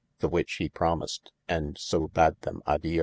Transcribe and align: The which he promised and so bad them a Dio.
The 0.17 0.27
which 0.27 0.53
he 0.53 0.67
promised 0.67 1.31
and 1.47 1.77
so 1.77 2.07
bad 2.07 2.41
them 2.41 2.63
a 2.65 2.79
Dio. 2.79 2.99